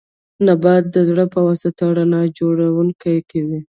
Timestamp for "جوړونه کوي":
2.37-3.59